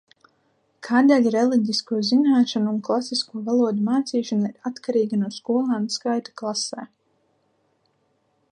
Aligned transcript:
Kādēļ 0.85 1.27
reliģisko 1.35 1.99
zināšanu 2.07 2.71
un 2.71 2.79
klasisko 2.87 3.41
valodu 3.49 3.85
mācīšana 3.89 4.51
ir 4.55 4.71
atkarīga 4.71 5.21
no 5.25 5.29
skolēnu 5.39 5.95
skaita 5.97 6.35
klasē? 6.43 6.87